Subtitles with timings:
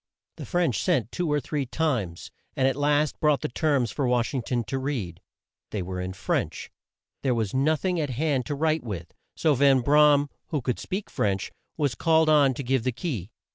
[0.37, 4.33] The French sent two or three times, and at last brought the terms for Wash
[4.33, 5.21] ing ton to read.
[5.69, 6.71] They were in French.
[7.21, 10.79] There was no thing at hand to write with, so Van Bra am, who could
[10.79, 13.29] speak French, was called on to give the key.